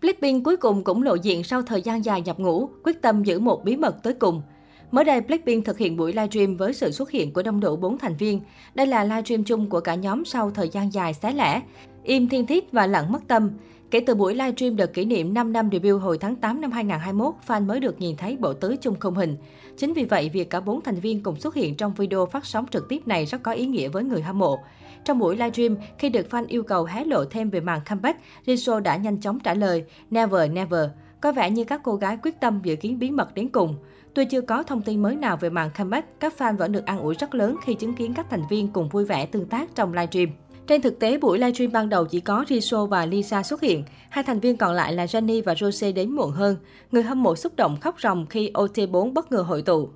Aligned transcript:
Blackpink 0.00 0.44
cuối 0.44 0.56
cùng 0.56 0.84
cũng 0.84 1.02
lộ 1.02 1.14
diện 1.14 1.44
sau 1.44 1.62
thời 1.62 1.82
gian 1.82 2.04
dài 2.04 2.22
nhập 2.22 2.38
ngũ, 2.38 2.70
quyết 2.84 3.02
tâm 3.02 3.22
giữ 3.22 3.38
một 3.38 3.64
bí 3.64 3.76
mật 3.76 4.02
tới 4.02 4.12
cùng. 4.12 4.42
Mới 4.90 5.04
đây, 5.04 5.20
Blackpink 5.20 5.64
thực 5.64 5.78
hiện 5.78 5.96
buổi 5.96 6.12
livestream 6.12 6.56
với 6.56 6.72
sự 6.72 6.90
xuất 6.90 7.10
hiện 7.10 7.32
của 7.32 7.42
đông 7.42 7.60
đủ 7.60 7.76
4 7.76 7.98
thành 7.98 8.16
viên. 8.16 8.40
Đây 8.74 8.86
là 8.86 9.04
livestream 9.04 9.44
chung 9.44 9.68
của 9.68 9.80
cả 9.80 9.94
nhóm 9.94 10.24
sau 10.24 10.50
thời 10.50 10.68
gian 10.68 10.92
dài 10.92 11.14
xé 11.14 11.32
lẻ, 11.32 11.62
im 12.02 12.28
thiên 12.28 12.46
thiết 12.46 12.72
và 12.72 12.86
lặng 12.86 13.12
mất 13.12 13.28
tâm. 13.28 13.50
Kể 13.90 14.00
từ 14.00 14.14
buổi 14.14 14.34
livestream 14.34 14.76
đợt 14.76 14.94
kỷ 14.94 15.04
niệm 15.04 15.34
5 15.34 15.52
năm 15.52 15.68
debut 15.72 16.02
hồi 16.02 16.18
tháng 16.18 16.36
8 16.36 16.60
năm 16.60 16.70
2021, 16.70 17.34
fan 17.46 17.66
mới 17.66 17.80
được 17.80 18.00
nhìn 18.00 18.16
thấy 18.16 18.36
bộ 18.36 18.52
tứ 18.52 18.76
chung 18.80 18.98
không 19.00 19.14
hình. 19.14 19.36
Chính 19.76 19.92
vì 19.92 20.04
vậy, 20.04 20.28
việc 20.28 20.50
cả 20.50 20.60
bốn 20.60 20.80
thành 20.80 20.94
viên 20.94 21.22
cùng 21.22 21.36
xuất 21.36 21.54
hiện 21.54 21.74
trong 21.74 21.94
video 21.94 22.26
phát 22.26 22.46
sóng 22.46 22.66
trực 22.70 22.88
tiếp 22.88 23.06
này 23.06 23.24
rất 23.24 23.42
có 23.42 23.52
ý 23.52 23.66
nghĩa 23.66 23.88
với 23.88 24.04
người 24.04 24.22
hâm 24.22 24.38
mộ. 24.38 24.58
Trong 25.04 25.18
buổi 25.18 25.36
livestream, 25.36 25.76
khi 25.98 26.08
được 26.08 26.26
fan 26.30 26.44
yêu 26.48 26.62
cầu 26.62 26.84
hé 26.84 27.04
lộ 27.04 27.24
thêm 27.24 27.50
về 27.50 27.60
màn 27.60 27.80
comeback, 27.88 28.20
Jisoo 28.46 28.80
đã 28.80 28.96
nhanh 28.96 29.20
chóng 29.20 29.40
trả 29.40 29.54
lời 29.54 29.84
Never, 30.10 30.50
never. 30.50 30.90
Có 31.20 31.32
vẻ 31.32 31.50
như 31.50 31.64
các 31.64 31.80
cô 31.84 31.94
gái 31.94 32.18
quyết 32.22 32.40
tâm 32.40 32.60
dự 32.62 32.76
kiến 32.76 32.98
bí 32.98 33.10
mật 33.10 33.34
đến 33.34 33.48
cùng. 33.48 33.74
Tuy 34.14 34.24
chưa 34.24 34.40
có 34.40 34.62
thông 34.62 34.82
tin 34.82 35.02
mới 35.02 35.16
nào 35.16 35.36
về 35.36 35.50
màn 35.50 35.70
comeback, 35.78 36.20
các 36.20 36.34
fan 36.38 36.56
vẫn 36.56 36.72
được 36.72 36.86
an 36.86 36.98
ủi 36.98 37.14
rất 37.14 37.34
lớn 37.34 37.56
khi 37.64 37.74
chứng 37.74 37.94
kiến 37.94 38.14
các 38.14 38.26
thành 38.30 38.42
viên 38.50 38.68
cùng 38.68 38.88
vui 38.88 39.04
vẻ 39.04 39.26
tương 39.26 39.46
tác 39.46 39.74
trong 39.74 39.92
livestream. 39.92 40.28
Trên 40.68 40.82
thực 40.82 40.98
tế, 40.98 41.18
buổi 41.18 41.38
livestream 41.38 41.72
ban 41.72 41.88
đầu 41.88 42.04
chỉ 42.04 42.20
có 42.20 42.44
Jisoo 42.48 42.86
và 42.86 43.06
Lisa 43.06 43.42
xuất 43.42 43.60
hiện. 43.60 43.84
Hai 44.10 44.24
thành 44.24 44.40
viên 44.40 44.56
còn 44.56 44.74
lại 44.74 44.92
là 44.92 45.04
Jennie 45.04 45.42
và 45.44 45.54
Rose 45.54 45.92
đến 45.92 46.10
muộn 46.10 46.30
hơn. 46.30 46.56
Người 46.92 47.02
hâm 47.02 47.22
mộ 47.22 47.36
xúc 47.36 47.56
động 47.56 47.76
khóc 47.80 48.00
ròng 48.00 48.26
khi 48.26 48.50
OT4 48.54 49.12
bất 49.12 49.32
ngờ 49.32 49.42
hội 49.42 49.62
tụ. 49.62 49.88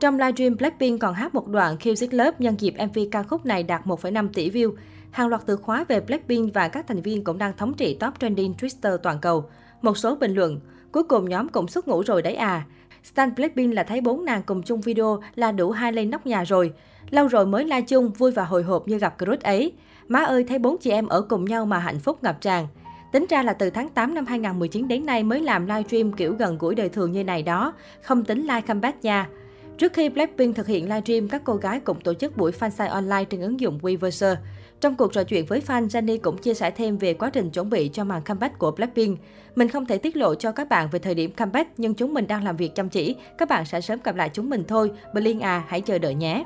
Trong 0.00 0.18
livestream, 0.18 0.56
Blackpink 0.56 1.00
còn 1.00 1.14
hát 1.14 1.34
một 1.34 1.48
đoạn 1.48 1.76
Kill 1.76 1.94
This 1.94 2.12
Love 2.12 2.36
nhân 2.38 2.54
dịp 2.58 2.74
MV 2.88 2.98
ca 3.10 3.22
khúc 3.22 3.46
này 3.46 3.62
đạt 3.62 3.86
1,5 3.86 4.28
tỷ 4.32 4.50
view. 4.50 4.72
Hàng 5.10 5.28
loạt 5.28 5.42
từ 5.46 5.56
khóa 5.56 5.84
về 5.88 6.00
Blackpink 6.00 6.54
và 6.54 6.68
các 6.68 6.86
thành 6.88 7.02
viên 7.02 7.24
cũng 7.24 7.38
đang 7.38 7.56
thống 7.56 7.74
trị 7.74 7.96
top 8.00 8.20
trending 8.20 8.54
Twitter 8.60 8.96
toàn 8.96 9.18
cầu. 9.20 9.44
Một 9.82 9.98
số 9.98 10.14
bình 10.14 10.34
luận, 10.34 10.60
cuối 10.92 11.02
cùng 11.02 11.28
nhóm 11.28 11.48
cũng 11.48 11.68
xuất 11.68 11.88
ngủ 11.88 12.02
rồi 12.06 12.22
đấy 12.22 12.34
à. 12.34 12.66
Stan 13.04 13.34
Blackpink 13.34 13.74
là 13.74 13.82
thấy 13.82 14.00
bốn 14.00 14.24
nàng 14.24 14.42
cùng 14.46 14.62
chung 14.62 14.80
video 14.80 15.20
là 15.34 15.52
đủ 15.52 15.70
hai 15.70 15.92
lên 15.92 16.10
nóc 16.10 16.26
nhà 16.26 16.44
rồi. 16.44 16.72
Lâu 17.10 17.28
rồi 17.28 17.46
mới 17.46 17.64
la 17.64 17.80
chung, 17.80 18.10
vui 18.10 18.30
và 18.30 18.44
hồi 18.44 18.62
hộp 18.62 18.88
như 18.88 18.98
gặp 18.98 19.14
crush 19.18 19.42
ấy. 19.42 19.72
Má 20.08 20.18
ơi, 20.18 20.44
thấy 20.48 20.58
bốn 20.58 20.78
chị 20.78 20.90
em 20.90 21.08
ở 21.08 21.22
cùng 21.22 21.44
nhau 21.44 21.66
mà 21.66 21.78
hạnh 21.78 21.98
phúc 21.98 22.18
ngập 22.22 22.40
tràn. 22.40 22.66
Tính 23.12 23.26
ra 23.28 23.42
là 23.42 23.52
từ 23.52 23.70
tháng 23.70 23.88
8 23.88 24.14
năm 24.14 24.26
2019 24.26 24.88
đến 24.88 25.06
nay 25.06 25.22
mới 25.22 25.40
làm 25.40 25.66
livestream 25.66 26.12
kiểu 26.12 26.34
gần 26.34 26.58
gũi 26.58 26.74
đời 26.74 26.88
thường 26.88 27.12
như 27.12 27.24
này 27.24 27.42
đó, 27.42 27.74
không 28.02 28.24
tính 28.24 28.40
live 28.40 28.60
comeback 28.60 29.04
nha. 29.04 29.28
Trước 29.78 29.92
khi 29.92 30.08
Blackpink 30.08 30.56
thực 30.56 30.66
hiện 30.66 30.84
livestream, 30.84 31.28
các 31.28 31.42
cô 31.44 31.54
gái 31.54 31.80
cũng 31.80 32.00
tổ 32.00 32.14
chức 32.14 32.36
buổi 32.36 32.52
fan 32.52 32.70
sign 32.70 32.86
online 32.86 33.24
trên 33.24 33.40
ứng 33.40 33.60
dụng 33.60 33.78
Weverse. 33.82 34.36
Trong 34.80 34.96
cuộc 34.96 35.12
trò 35.12 35.24
chuyện 35.24 35.46
với 35.46 35.62
fan, 35.66 35.86
Jennie 35.86 36.18
cũng 36.22 36.38
chia 36.38 36.54
sẻ 36.54 36.70
thêm 36.70 36.98
về 36.98 37.14
quá 37.14 37.30
trình 37.30 37.50
chuẩn 37.50 37.70
bị 37.70 37.90
cho 37.92 38.04
màn 38.04 38.22
comeback 38.22 38.58
của 38.58 38.70
Blackpink. 38.70 39.18
Mình 39.56 39.68
không 39.68 39.86
thể 39.86 39.98
tiết 39.98 40.16
lộ 40.16 40.34
cho 40.34 40.52
các 40.52 40.68
bạn 40.68 40.88
về 40.92 40.98
thời 40.98 41.14
điểm 41.14 41.30
comeback, 41.32 41.70
nhưng 41.76 41.94
chúng 41.94 42.14
mình 42.14 42.26
đang 42.26 42.44
làm 42.44 42.56
việc 42.56 42.74
chăm 42.74 42.88
chỉ. 42.88 43.16
Các 43.38 43.48
bạn 43.48 43.64
sẽ 43.64 43.80
sớm 43.80 43.98
gặp 44.04 44.16
lại 44.16 44.30
chúng 44.32 44.50
mình 44.50 44.64
thôi. 44.68 44.90
Blink 45.14 45.42
à, 45.42 45.64
hãy 45.68 45.80
chờ 45.80 45.98
đợi 45.98 46.14
nhé. 46.14 46.44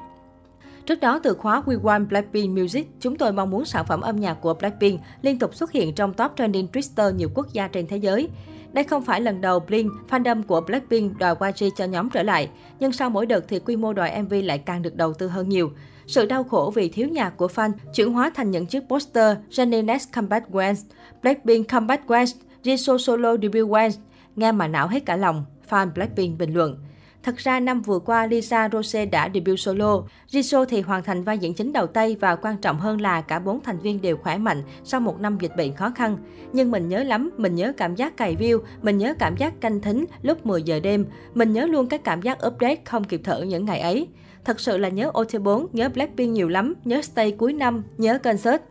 Trước 0.86 1.00
đó, 1.00 1.20
từ 1.22 1.34
khóa 1.34 1.62
We 1.66 1.80
Want 1.80 2.08
Blackpink 2.08 2.58
Music, 2.58 2.86
chúng 3.00 3.16
tôi 3.16 3.32
mong 3.32 3.50
muốn 3.50 3.64
sản 3.64 3.84
phẩm 3.88 4.00
âm 4.00 4.20
nhạc 4.20 4.34
của 4.34 4.54
Blackpink 4.54 5.00
liên 5.22 5.38
tục 5.38 5.54
xuất 5.54 5.72
hiện 5.72 5.94
trong 5.94 6.14
top 6.14 6.32
trending 6.36 6.68
Twitter 6.72 7.14
nhiều 7.14 7.28
quốc 7.34 7.52
gia 7.52 7.68
trên 7.68 7.86
thế 7.86 7.96
giới. 7.96 8.28
Đây 8.74 8.84
không 8.84 9.02
phải 9.02 9.20
lần 9.20 9.40
đầu 9.40 9.60
Blink, 9.60 9.92
fandom 10.10 10.42
của 10.42 10.60
Blackpink 10.60 11.18
đòi 11.18 11.34
YG 11.40 11.68
cho 11.76 11.84
nhóm 11.84 12.10
trở 12.10 12.22
lại, 12.22 12.48
nhưng 12.80 12.92
sau 12.92 13.10
mỗi 13.10 13.26
đợt 13.26 13.48
thì 13.48 13.58
quy 13.58 13.76
mô 13.76 13.92
đòi 13.92 14.22
MV 14.22 14.34
lại 14.42 14.58
càng 14.58 14.82
được 14.82 14.96
đầu 14.96 15.14
tư 15.14 15.28
hơn 15.28 15.48
nhiều. 15.48 15.70
Sự 16.06 16.26
đau 16.26 16.44
khổ 16.44 16.72
vì 16.74 16.88
thiếu 16.88 17.08
nhạc 17.08 17.30
của 17.30 17.46
fan 17.46 17.72
chuyển 17.94 18.12
hóa 18.12 18.30
thành 18.34 18.50
những 18.50 18.66
chiếc 18.66 18.88
poster 18.88 19.36
Jennie 19.50 19.84
Next 19.84 20.12
Comeback 20.14 20.50
When, 20.50 20.74
Blackpink 21.22 21.68
Comeback 21.68 22.06
When, 22.06 22.26
Jisoo 22.62 22.98
Solo 22.98 23.36
Debut 23.36 23.68
When. 23.68 23.90
Nghe 24.36 24.52
mà 24.52 24.68
não 24.68 24.88
hết 24.88 25.06
cả 25.06 25.16
lòng, 25.16 25.44
fan 25.70 25.92
Blackpink 25.94 26.38
bình 26.38 26.54
luận. 26.54 26.78
Thật 27.24 27.36
ra 27.36 27.60
năm 27.60 27.82
vừa 27.82 27.98
qua, 27.98 28.26
Lisa 28.26 28.68
Rose 28.72 29.06
đã 29.06 29.28
debut 29.34 29.60
solo. 29.60 30.02
Jisoo 30.30 30.64
thì 30.64 30.80
hoàn 30.80 31.02
thành 31.02 31.24
vai 31.24 31.38
diễn 31.38 31.54
chính 31.54 31.72
đầu 31.72 31.86
tay 31.86 32.16
và 32.20 32.36
quan 32.36 32.56
trọng 32.56 32.80
hơn 32.80 33.00
là 33.00 33.20
cả 33.20 33.38
bốn 33.38 33.60
thành 33.60 33.78
viên 33.78 34.02
đều 34.02 34.16
khỏe 34.16 34.38
mạnh 34.38 34.62
sau 34.84 35.00
một 35.00 35.20
năm 35.20 35.38
dịch 35.40 35.56
bệnh 35.56 35.74
khó 35.74 35.90
khăn. 35.94 36.16
Nhưng 36.52 36.70
mình 36.70 36.88
nhớ 36.88 37.02
lắm, 37.02 37.30
mình 37.36 37.54
nhớ 37.54 37.72
cảm 37.76 37.94
giác 37.94 38.16
cày 38.16 38.36
view, 38.36 38.60
mình 38.82 38.98
nhớ 38.98 39.14
cảm 39.18 39.36
giác 39.36 39.60
canh 39.60 39.80
thính 39.80 40.04
lúc 40.22 40.46
10 40.46 40.62
giờ 40.62 40.80
đêm, 40.80 41.06
mình 41.34 41.52
nhớ 41.52 41.66
luôn 41.66 41.88
cái 41.88 41.98
cảm 41.98 42.22
giác 42.22 42.46
update 42.46 42.80
không 42.84 43.04
kịp 43.04 43.20
thở 43.24 43.42
những 43.42 43.64
ngày 43.64 43.80
ấy. 43.80 44.08
Thật 44.44 44.60
sự 44.60 44.78
là 44.78 44.88
nhớ 44.88 45.10
OT4, 45.14 45.66
nhớ 45.72 45.88
Blackpink 45.88 46.32
nhiều 46.32 46.48
lắm, 46.48 46.74
nhớ 46.84 47.02
Stay 47.02 47.32
cuối 47.32 47.52
năm, 47.52 47.82
nhớ 47.98 48.18
concert. 48.18 48.62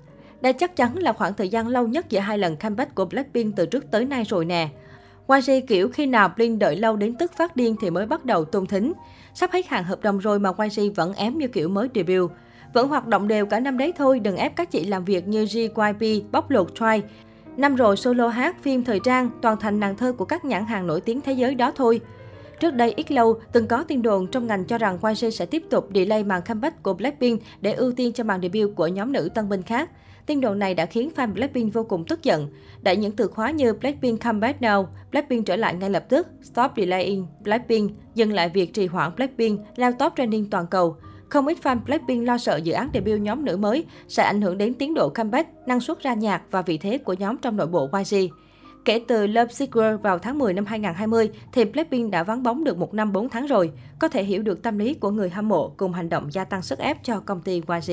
Đây 0.42 0.54
chắc 0.54 0.76
chắn 0.76 0.98
là 0.98 1.14
khoảng 1.14 1.34
thời 1.34 1.50
gian 1.50 1.68
lâu 1.68 1.88
nhất 1.88 2.10
giữa 2.10 2.20
hai 2.20 2.38
lần 2.38 2.58
comeback 2.58 2.96
của 2.96 3.06
Blackpink 3.06 3.56
từ 3.56 3.66
trước 3.66 3.92
tới 3.92 4.06
nay 4.06 4.24
rồi 4.24 4.46
nè. 4.46 4.70
YG 5.28 5.66
kiểu 5.68 5.90
khi 5.90 6.06
nào 6.06 6.30
Blink 6.36 6.60
đợi 6.60 6.76
lâu 6.76 6.96
đến 6.96 7.16
tức 7.16 7.34
phát 7.34 7.56
điên 7.56 7.76
thì 7.82 7.90
mới 7.90 8.06
bắt 8.06 8.26
đầu 8.26 8.46
tung 8.46 8.66
thính. 8.66 8.94
Sắp 9.34 9.52
hết 9.52 9.68
hàng 9.68 9.84
hợp 9.84 10.02
đồng 10.02 10.20
rồi 10.20 10.40
mà 10.40 10.50
YG 10.60 10.94
vẫn 10.96 11.14
ém 11.14 11.38
như 11.38 11.48
kiểu 11.48 11.70
mới 11.70 11.90
debut. 11.96 12.32
Vẫn 12.74 12.88
hoạt 12.88 13.08
động 13.08 13.28
đều 13.28 13.46
cả 13.46 13.60
năm 13.60 13.78
đấy 13.78 13.94
thôi, 13.98 14.20
đừng 14.20 14.36
ép 14.36 14.56
các 14.56 14.72
chị 14.72 14.86
làm 14.86 15.06
việc 15.06 15.28
như 15.28 15.46
GYP, 15.46 16.32
bóc 16.32 16.50
lột 16.50 16.76
Try. 16.76 17.02
Năm 17.58 17.76
rồi 17.76 17.98
solo 17.98 18.28
hát, 18.28 18.56
phim 18.62 18.84
thời 18.84 19.00
trang, 19.04 19.30
toàn 19.42 19.58
thành 19.60 19.80
nàng 19.80 19.98
thơ 19.98 20.14
của 20.18 20.26
các 20.26 20.46
nhãn 20.46 20.66
hàng 20.66 20.88
nổi 20.88 21.02
tiếng 21.02 21.22
thế 21.22 21.34
giới 21.34 21.56
đó 21.56 21.72
thôi. 21.76 22.02
Trước 22.60 22.74
đây 22.74 22.94
ít 22.98 23.12
lâu, 23.12 23.40
từng 23.52 23.68
có 23.68 23.84
tin 23.84 24.02
đồn 24.02 24.28
trong 24.28 24.48
ngành 24.48 24.66
cho 24.66 24.78
rằng 24.78 24.98
YG 25.04 25.32
sẽ 25.32 25.46
tiếp 25.46 25.64
tục 25.70 25.90
delay 25.96 26.24
màn 26.24 26.42
comeback 26.42 26.84
của 26.84 26.94
Blackpink 26.94 27.42
để 27.62 27.74
ưu 27.74 27.92
tiên 27.92 28.14
cho 28.14 28.24
màn 28.24 28.42
debut 28.42 28.76
của 28.76 28.88
nhóm 28.88 29.12
nữ 29.12 29.30
tân 29.36 29.50
binh 29.50 29.62
khác. 29.62 29.90
Tin 30.26 30.42
đồn 30.42 30.60
này 30.60 30.74
đã 30.74 30.86
khiến 30.86 31.10
fan 31.16 31.34
Blackpink 31.34 31.74
vô 31.74 31.84
cùng 31.84 32.06
tức 32.06 32.24
giận. 32.24 32.48
Đã 32.82 32.94
những 32.94 33.12
từ 33.12 33.28
khóa 33.28 33.52
như 33.52 33.74
Blackpink 33.74 34.24
comeback 34.24 34.62
now, 34.62 34.86
Blackpink 35.12 35.46
trở 35.46 35.56
lại 35.56 35.74
ngay 35.74 35.90
lập 35.90 36.06
tức, 36.10 36.28
stop 36.42 36.72
delaying 36.78 37.26
Blackpink, 37.44 37.92
dừng 38.16 38.34
lại 38.34 38.50
việc 38.50 38.74
trì 38.74 38.86
hoãn 38.86 39.16
Blackpink, 39.16 39.60
lao 39.76 39.92
top 39.92 40.14
trending 40.18 40.50
toàn 40.50 40.68
cầu. 40.68 40.96
Không 41.30 41.48
ít 41.48 41.58
fan 41.64 41.80
Blackpink 41.86 42.28
lo 42.28 42.38
sợ 42.38 42.56
dự 42.56 42.74
án 42.74 42.90
debut 42.94 43.22
nhóm 43.22 43.46
nữ 43.46 43.58
mới 43.58 43.86
sẽ 44.08 44.24
ảnh 44.24 44.42
hưởng 44.42 44.58
đến 44.58 44.74
tiến 44.74 44.94
độ 44.94 45.10
comeback, 45.10 45.50
năng 45.68 45.80
suất 45.80 46.04
ra 46.04 46.14
nhạc 46.14 46.42
và 46.52 46.62
vị 46.62 46.78
thế 46.78 46.98
của 46.98 47.14
nhóm 47.14 47.38
trong 47.38 47.58
nội 47.58 47.68
bộ 47.68 47.90
YG. 47.94 48.16
Kể 48.86 49.02
từ 49.08 49.28
Love 49.28 49.54
Seeker 49.54 50.02
vào 50.02 50.20
tháng 50.20 50.40
10 50.40 50.54
năm 50.54 50.66
2020, 50.66 51.30
thì 51.52 51.66
Blackpink 51.66 52.12
đã 52.12 52.24
vắng 52.24 52.44
bóng 52.44 52.64
được 52.64 52.78
một 52.78 52.94
năm 52.94 53.14
4 53.14 53.30
tháng 53.30 53.46
rồi. 53.46 53.72
Có 54.00 54.08
thể 54.08 54.24
hiểu 54.24 54.42
được 54.42 54.64
tâm 54.64 54.78
lý 54.78 54.94
của 54.94 55.12
người 55.12 55.30
hâm 55.30 55.50
mộ 55.50 55.74
cùng 55.78 55.94
hành 55.94 56.10
động 56.10 56.34
gia 56.34 56.46
tăng 56.46 56.62
sức 56.62 56.80
ép 56.80 57.04
cho 57.04 57.20
công 57.20 57.42
ty 57.42 57.62
YG. 57.68 57.92